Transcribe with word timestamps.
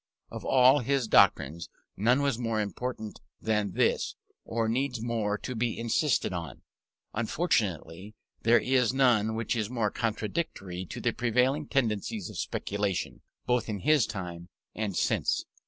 Of 0.31 0.43
all 0.43 0.79
his 0.79 1.07
doctrines 1.07 1.69
none 1.95 2.23
was 2.23 2.39
more 2.39 2.59
important 2.59 3.21
than 3.39 3.73
this, 3.73 4.15
or 4.43 4.67
needs 4.67 4.99
more 4.99 5.37
to 5.37 5.53
be 5.55 5.77
insisted 5.77 6.33
on; 6.33 6.63
unfortunately 7.13 8.15
there 8.41 8.57
is 8.59 8.95
none 8.95 9.35
which 9.35 9.55
is 9.55 9.69
more 9.69 9.91
contradictory 9.91 10.87
to 10.87 10.99
the 10.99 11.11
prevailing 11.13 11.67
tendencies 11.67 12.31
of 12.31 12.39
speculation, 12.39 13.21
both 13.45 13.69
in 13.69 13.81
his 13.81 14.07
time 14.07 14.49
and 14.73 14.97
since. 14.97 15.45